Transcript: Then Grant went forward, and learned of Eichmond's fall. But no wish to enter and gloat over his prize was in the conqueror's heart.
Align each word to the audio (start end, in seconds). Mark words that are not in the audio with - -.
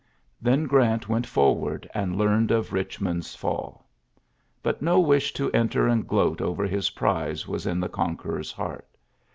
Then 0.41 0.65
Grant 0.65 1.07
went 1.07 1.27
forward, 1.27 1.87
and 1.93 2.15
learned 2.15 2.49
of 2.49 2.69
Eichmond's 2.71 3.35
fall. 3.35 3.85
But 4.63 4.81
no 4.81 4.99
wish 4.99 5.31
to 5.33 5.51
enter 5.51 5.87
and 5.87 6.07
gloat 6.07 6.41
over 6.41 6.65
his 6.65 6.89
prize 6.89 7.47
was 7.47 7.67
in 7.67 7.79
the 7.79 7.87
conqueror's 7.87 8.51
heart. 8.51 8.87